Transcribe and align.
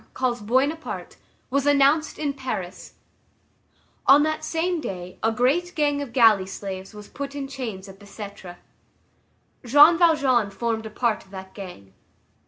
calls 0.15 0.41
Buona 0.41 0.75
Parte, 0.75 1.17
was 1.51 1.67
announced 1.67 2.17
in 2.17 2.33
Paris; 2.33 2.95
on 4.07 4.23
that 4.23 4.43
same 4.43 4.81
day 4.81 5.19
a 5.21 5.31
great 5.31 5.75
gang 5.75 6.01
of 6.01 6.11
galley 6.11 6.47
slaves 6.47 6.91
was 6.95 7.07
put 7.07 7.35
in 7.35 7.47
chains 7.47 7.87
at 7.87 7.99
Bicêtre. 7.99 8.55
Jean 9.63 9.99
Valjean 9.99 10.49
formed 10.49 10.87
a 10.87 10.89
part 10.89 11.23
of 11.23 11.29
that 11.29 11.53
gang. 11.53 11.93